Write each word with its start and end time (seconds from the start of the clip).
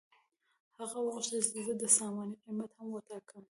هغه 0.77 0.97
وغوښتل 1.01 1.39
چې 1.51 1.59
زه 1.67 1.73
د 1.81 1.83
سامان 1.97 2.29
قیمت 2.43 2.71
هم 2.75 2.87
وټاکم 2.91 3.43